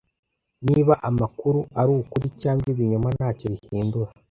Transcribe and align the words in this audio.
Niba 0.67 0.93
amakuru 1.09 1.59
ari 1.79 1.91
ukuri 2.01 2.27
cyangwa 2.41 2.65
ibinyoma 2.73 3.09
ntacyo 3.17 3.45
bihindura. 3.53 4.09